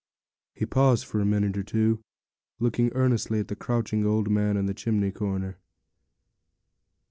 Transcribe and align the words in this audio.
He 0.55 0.65
paused 0.65 1.05
for 1.05 1.19
a 1.19 1.25
minute 1.27 1.55
or 1.55 1.61
two, 1.61 1.99
looking 2.59 2.91
earnestly 2.93 3.37
at 3.39 3.49
the 3.49 3.55
crouching 3.55 4.03
old 4.03 4.31
man 4.31 4.57
in 4.57 4.65
the 4.65 4.73
chimney 4.73 5.11
corner. 5.11 5.59